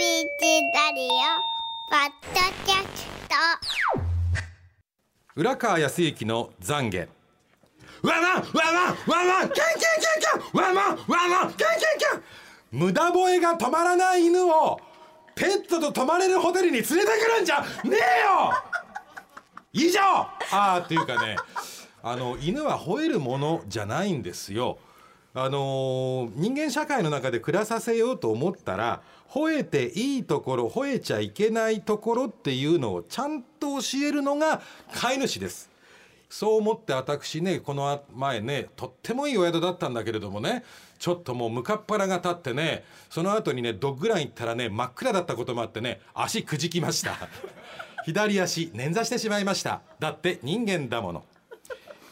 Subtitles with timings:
[0.00, 1.10] ラリオ
[1.90, 3.34] ポッドキャスト。
[5.36, 7.08] 浦川康之の懺悔。
[8.02, 12.22] ワンワンワンワンワンワンキャンキャンキャンキャンワンワンワンワンキャンキャンキャン。
[12.72, 14.80] 無駄吠えが止まらない犬を
[15.34, 17.98] ペットと泊まれるホテルに連れてくるんじゃねえよ。
[19.74, 20.00] 以上。
[20.00, 21.36] ああっていうかね。
[22.02, 24.78] あの犬は吠えるものじゃないんですよ。
[25.32, 34.60] あのー人間社会の中で暮らさせようと思ったら吠えていいところ吠えちゃいけないところっていうのをちゃんと教えるのが
[34.92, 35.70] 飼い主です。
[36.28, 40.64] そう思って私ねこの前ねとってもいいお宿だったんだけれどもね
[40.98, 47.16] ちょっともう向かっ腹が立ってねその後にねドッグラン行ったらね真っ暗だったこともあってね足くじきました。
[48.06, 49.82] 左足捻挫してしまいました。
[49.98, 51.24] だって人間だもの。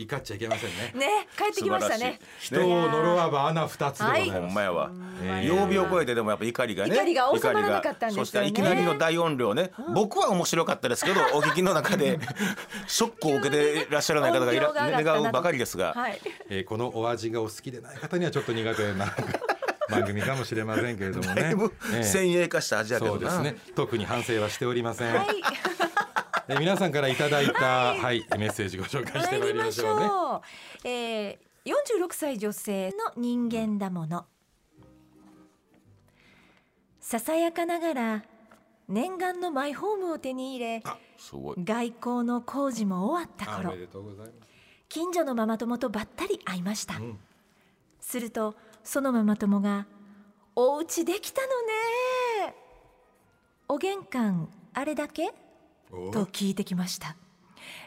[0.00, 0.92] 怒っちゃいけませんね。
[0.94, 2.18] ね帰ってきましたね。
[2.40, 4.90] 人を呪わば穴二つでございます、ほんまやわ。
[5.22, 8.14] えー曜日を超えてでもやっぱ怒りがね怒りが収まらなかったんですよね。
[8.14, 8.24] 怒りが。
[8.24, 9.72] そしていきなりの大音量ね。
[9.94, 12.18] 僕は面白かったですけど お聞きの中で
[12.86, 15.94] ショックを受けていらっしゃらない方がいら 願うばかりですが。
[16.66, 19.14] このお味がお好きでない方にはちょっと苦手な
[19.90, 21.42] 番組かもしれませんけれどもね。
[21.42, 23.30] だいぶええ先鋭化した味やけどな。
[23.30, 23.60] そうですね。
[23.74, 25.69] 特に反省はしておりません、はい
[26.50, 30.88] えー皆さんからいただいた、はい、メッセージご紹介してまいりましょうねう。
[30.88, 34.26] えー、46歳女性の人間だもの。
[36.98, 38.24] ささやかながら
[38.88, 40.82] 念願のマイホームを手に入れ、
[41.20, 43.72] 外交の工事も終わった頃
[44.88, 46.98] 近所のママ友とばったり会いました。
[46.98, 47.16] ん
[48.00, 49.86] するとそのママ友が
[50.56, 51.46] 「お家できたの
[52.48, 52.56] ね
[53.68, 55.49] お玄関あれだけ?」お
[55.90, 57.16] と聞いてきました。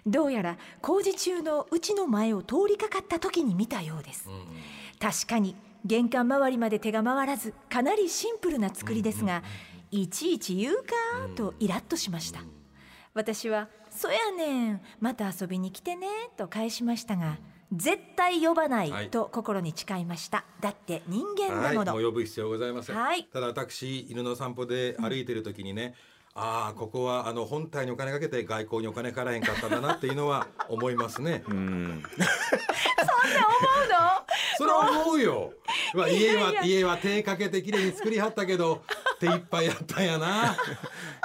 [0.05, 4.29] どうやら工事中のうちの前を通りかかった時に見たようです、
[4.99, 9.43] 確かに玄関周りまで手が回らずかなりシンプルな作りですが、
[9.91, 10.93] いちいち言うか？
[11.35, 12.41] とイラッとしました、
[13.13, 17.37] 私は「そやねんまた遊びに来てね」と返しましたが
[17.71, 19.07] 絶対呼ばなはい。
[19.07, 22.95] いと心に誓いました、だって人間はい、なもの、もう呼ぶ必要ございません。
[22.95, 23.23] はい。
[23.25, 25.95] ただ私犬の散歩で歩いてる時にね、
[26.35, 31.43] ああここはあの本体にお金かけて外交にお金からへんかったんだなっていうのは 思いますね。
[31.47, 32.03] うん
[34.57, 35.53] それは思うよ。
[35.93, 38.83] まあ家は家は手かけて綺麗に作りはったけど
[39.19, 40.55] 手いっぱいやったんやな。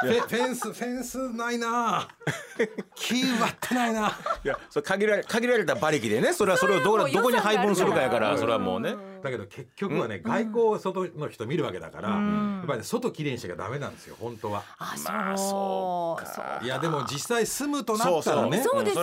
[0.01, 2.09] フェフェンスフェンスないな。
[2.95, 4.19] 木割ってないな。
[4.45, 14.63] いやそれ限られ限られた馬力でねそれはそれをどこどこに配分するかやからそれはもうねだけど結局はね、外交外の人見るわけだから、やっぱりね外きれいにしちゃダメなんですよ本当は。
[14.79, 16.61] あまあそうか。
[16.63, 18.63] いやでも実際住むとなったらね。
[18.63, 19.03] そうですよ。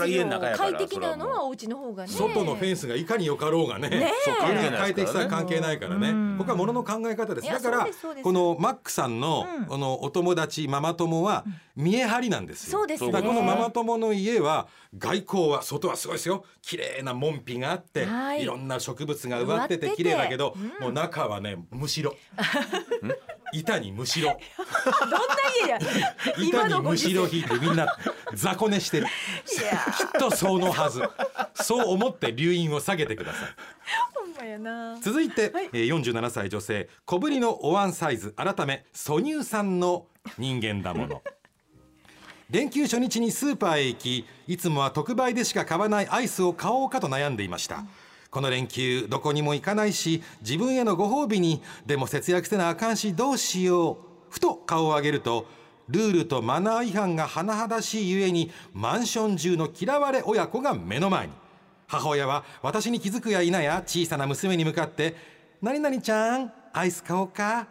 [0.57, 2.09] 快適なのはお家の方がね。
[2.09, 6.37] 外のフェンスがいかに良かろうがねそう関係ない快適さは関係ないからね。
[6.37, 7.47] 僕はものの考え方です。
[7.47, 7.87] だから
[8.23, 9.65] このマックさんのうん。
[9.65, 11.43] このお友達ママ友は
[11.75, 12.79] 見え張りなんですよ。
[12.79, 13.11] そうですね。
[13.11, 16.45] だからこのママ友の家は外交は外はすごいですよ。
[16.61, 18.43] 綺麗な門扉があってはい。
[18.43, 22.15] いろんな植物が植わってて綺麗だけどもう中はねむしろ。
[23.53, 24.37] 板にむしろ。
[24.57, 25.19] どんな
[25.65, 25.79] 家や？
[26.37, 27.87] 板今にむしろ引いてみんな
[28.33, 29.05] 雑魚寝してる。
[29.05, 29.11] きっ
[30.19, 31.03] とそのはず。
[31.55, 33.49] そう思って留飲を下げてください。
[35.01, 35.69] 続いて、はい。
[35.73, 36.89] えー47歳女性。
[37.05, 38.31] 小ぶりのお椀サイズ。
[38.33, 40.07] 改め素乳酸の
[40.37, 41.21] 人間だもの
[42.49, 47.85] 連休初日にスーパーへ行きいつもは特売でしか買わないアイスを買おうかと悩んでいました
[48.29, 53.97] この連休どこにも行かないし自分へのご褒美にでも節約せなあかんしどうしよう
[54.29, 55.47] ふと顔を上げると
[55.87, 61.33] ルールとマナー違反が甚だしいゆえにマンション中の嫌われ親子が目の前に
[61.87, 65.15] 母親は私に気づくや否や小さな娘に向かって
[65.61, 67.67] 「何々ちゃんアイス買おうか?」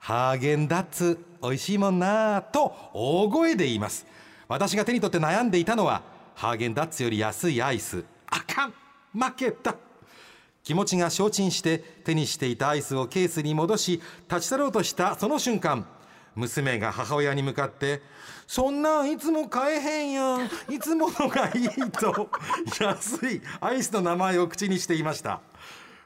[0.00, 4.06] ハーゲンダッツ美味しいもんなぁと大声で言います。
[4.48, 6.02] 私が手に取って悩んでいたのは
[6.34, 8.04] ハーゲンダッツより安いアイス。
[8.26, 8.74] あかん。
[9.12, 9.74] 負けた。
[10.62, 15.84] 気持ちが承知して手にしていたアイスをケースに戻し立ち去ろうとしたその瞬間
[16.36, 18.00] 娘が母親に向かって
[18.46, 20.50] 「そんなんいつも買えへんやん。
[20.70, 22.30] いつものがいい」と
[22.80, 25.40] 安いアイスの名前を口にしていました。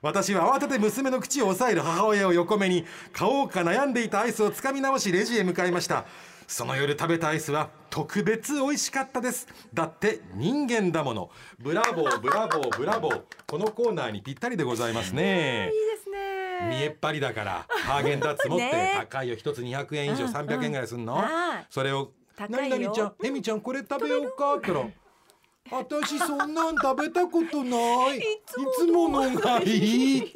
[0.02, 6.04] 私は慌てて娘の口を押さえる母親を横目に買おうか悩んでいたアイスをつかみ直しレジへ向かいました。
[6.46, 9.48] その夜食べたアイスは特別美味しかったです。
[9.74, 11.30] だって人間だもの。
[11.58, 13.22] ブラボーブラボーブラボー。
[13.46, 15.66] このコーナーにぴったりでございますね。
[15.66, 16.68] いいですね。
[16.70, 18.94] 見えっ張りだからハーゲンダッツ持ってね。
[18.96, 19.34] 高いよ。
[19.34, 21.14] 一つ200円以上うん300円ぐらいすんの？
[21.16, 21.66] はい。
[21.68, 22.12] それを
[22.48, 24.90] 「何々ちゃんエミちゃんこれ食べようか」って言ったら
[25.70, 28.18] 「私そんなん食べたことない。
[28.18, 30.32] いつものつものがいい」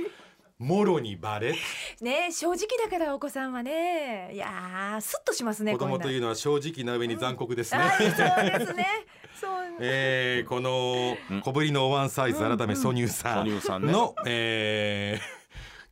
[0.61, 1.55] もろにバレ
[2.03, 4.31] ね正直だからお子さんはね。
[4.35, 8.87] いやースッとしますね子供といううのは正直な上に残酷ですね、はいそうですね。
[9.41, 9.50] そう。
[9.81, 13.88] えー、この小ぶりのお椀サイズ改めソニューさソニューさんね。
[13.88, 15.39] んの、えー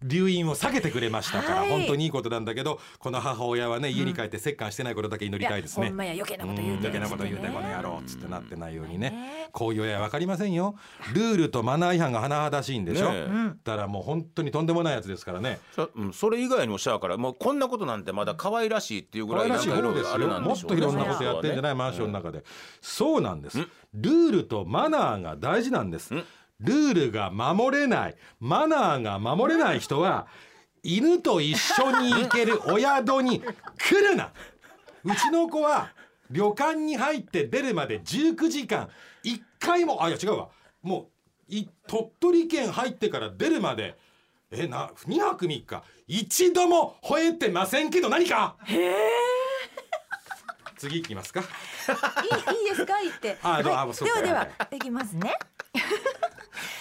[0.03, 1.71] 留飲を下げてくれましたから、はい。
[1.71, 5.87] 本当にいいことなんだけどこの母親はね家に帰って折檻してないことだけ祈りたいですね。
[5.87, 5.97] やほん。
[5.99, 9.11] まや余計なこと言うてうん余計なこと言うてねこの野郎っつってなってないようにね。
[9.11, 9.49] ね。
[9.53, 10.77] こういう親は分かりませんよ。
[11.15, 13.27] ルールとマナー違反が甚だしいんでしょ、ねえ。
[13.65, 15.59] だからもう本当にとんでもないやつですからね。
[15.75, 21.75] そ,、うん、それ以外にもしゃあからもうこんなことなんてまだ可愛らしいっていうぐらいなんかいろいろあれなんもっといろんなことやってんじゃない？
[21.75, 22.45] マンションの中で、
[22.81, 23.59] そうなんです。
[23.95, 26.15] ルールとマナーが大事なんです。
[26.15, 26.25] ん
[26.61, 30.27] ルールが守れないマナーが守れない人は
[30.83, 34.33] 犬と一緒に行けるお宿に来るな。
[35.05, 35.93] うちの子は
[36.31, 38.89] 旅館に入って出るまで19時間
[39.25, 40.49] 1回もあいや違うわ。
[40.83, 41.11] も
[41.51, 43.97] うい鳥取県入ってから出るまで
[44.51, 48.57] えな2泊3日一度も吠えてませんけど何か。
[50.77, 51.41] 次行きますか。
[51.41, 51.47] いい
[52.61, 52.95] いいですか？
[53.03, 53.37] 言って。
[53.43, 55.35] あどうあはい、ではでははいいきますね。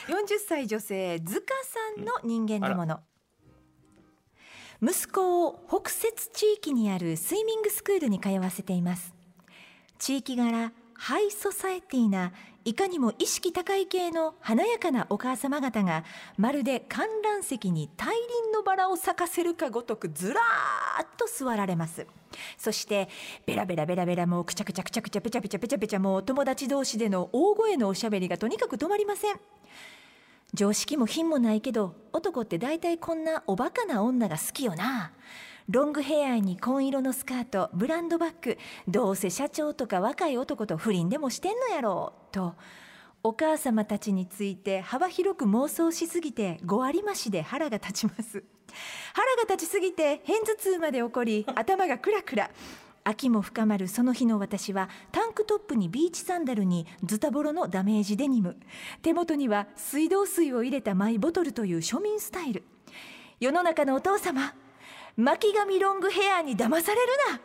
[0.07, 1.41] 40歳女性塚
[1.95, 3.01] さんの人間のもの。
[4.81, 9.13] 息子を北摂地域にあるスイミングスクールに通わせています。
[9.99, 12.31] 地域柄ハイソサエティな
[12.63, 16.03] いかにも意識高い系の華やかなお母様方が
[16.37, 22.05] まるで観覧席に大輪のバラを咲かせるかごとくずらーっと座られます
[22.57, 23.07] そして
[23.45, 29.39] ベラベラベラベラもうくちゃくちゃくちゃくちゃペチャペチャペチャペチャもう友達同士での大声のおしゃべりがとにかく止まりません
[30.53, 35.11] 常識も品もないけど男って大体こんなおバカな女が好きよな。
[35.69, 38.57] ロングヘアに紺色のスカートブランドバッグ
[38.87, 42.13] どうせ社長とか若い男と不倫でもしてんのやろ。
[42.31, 42.55] うと
[43.23, 48.43] お母様たちについて幅広く妄想しすぎて5割増しで腹が立ちます。
[49.13, 52.49] 腹が立ちすぎて片頭痛まで起こり頭がクラクラ。
[53.03, 58.57] 秋も深まるその日の私はタンクトップにビーチサンダルにズタボロのダメージデニム。
[59.03, 62.63] 手元には水道水を入れたマイボトルという庶民スタイル。
[63.39, 64.55] 世の中のお父様
[65.15, 67.39] 巻き髪ロングヘアに騙されるな。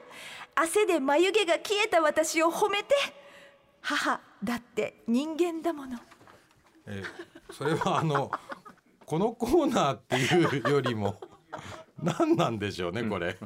[0.55, 2.95] 汗で眉毛が消えた私を褒めて
[3.83, 5.99] 母だって人間だもの。
[6.87, 8.31] えーそれはあの
[9.05, 11.21] このコーナーっていうよりも
[12.03, 13.37] 何なんでしょうねこれ。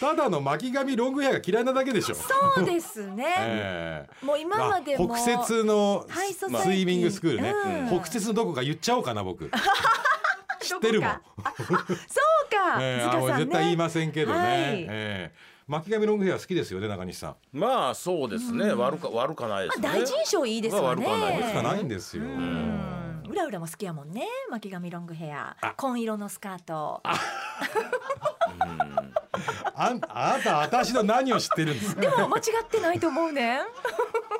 [0.00, 2.14] ただの巻き髪ロングヘアが嫌いなだけでしょ。
[2.14, 4.24] そうですね、 ええ。
[4.24, 7.50] もう今までもあ北摂のスイミングスクールね、
[7.90, 8.00] うん。
[8.00, 9.50] 北摂のどこか言っちゃおうかな僕。
[10.60, 11.76] 知ってるもん、そう
[12.50, 13.32] か、 ええ塚さんね。
[13.32, 14.50] あ絶対言いませんけどね、はい。
[14.50, 14.86] え
[15.32, 15.32] え
[15.68, 17.36] 巻き髪ロングヘア好きですよね中西さん。
[17.52, 21.06] まあそうですね、悪か悪かないですね、まあ、第一印象いいですよね。
[21.06, 23.22] まあ悪かないんですよ、うん。
[23.28, 24.26] 裏裏も好きやもんね。
[24.50, 25.56] 巻き髪ロングヘア。
[25.60, 27.02] あ、紺色のスカート。
[27.04, 27.12] あ。
[27.14, 27.18] ん。
[29.76, 29.90] あ
[30.38, 32.00] なた私の何を知ってるんですか？
[32.00, 33.60] でも間違ってないと思うねん。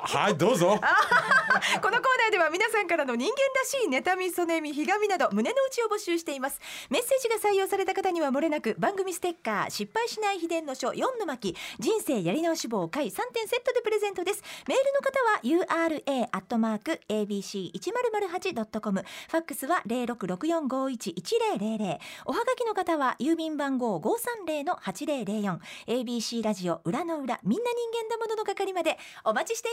[0.01, 0.69] はいどうぞ。
[0.71, 6.59] このコーナーでは皆さんからの人間らしい妬み、そねみ、ひがみなど胸の内を募集しています。
[6.89, 14.43] メッセージが採用された方にはもれなく番組ステッカー、失敗しない秘伝の書4の巻、人生やり直し棒回3点セットでプレゼントです。
[14.67, 21.99] メールの方は ura アットマーク abc 一0 0 8ドットコム、ファックスは零六六四五一一零零零。
[22.25, 29.71] おはがきの方は郵便番号五三零の八零零四 ABC ラジオ裏の裏みんな人間だものの係までお待ちしてい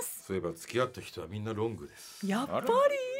[0.00, 0.24] ます。
[0.26, 3.17] そういえば付き合った人はみんなロングですやっぱり？